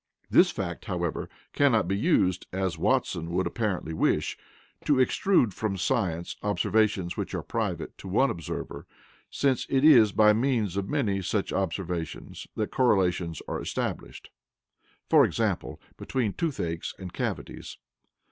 This 0.31 0.49
fact, 0.49 0.85
however, 0.85 1.29
cannot 1.53 1.87
be 1.87 1.95
used, 1.95 2.47
as 2.51 2.75
Watson 2.75 3.29
would 3.29 3.45
apparently 3.45 3.93
wish, 3.93 4.35
to 4.85 4.95
extrude 4.95 5.53
from 5.53 5.77
science 5.77 6.37
observations 6.41 7.15
which 7.15 7.35
are 7.35 7.43
private 7.43 7.95
to 7.99 8.07
one 8.07 8.31
observer, 8.31 8.87
since 9.29 9.67
it 9.69 9.85
is 9.85 10.11
by 10.11 10.33
means 10.33 10.75
of 10.75 10.89
many 10.89 11.21
such 11.21 11.53
observations 11.53 12.47
that 12.55 12.71
correlations 12.71 13.43
are 13.47 13.61
established, 13.61 14.31
e.g. 15.13 15.43
between 15.97 16.33
toothaches 16.33 16.95
and 16.97 17.13
cavities. 17.13 17.77